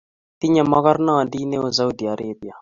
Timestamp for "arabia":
2.13-2.53